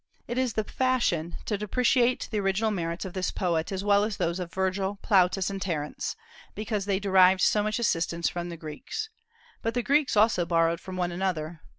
[0.27, 4.17] It is the fashion to depreciate the original merits of this poet, as well as
[4.17, 6.15] those of Virgil, Plautus, and Terence,
[6.55, 9.09] because they derived so much assistance from the Greeks.
[9.61, 11.61] But the Greeks also borrowed from one another.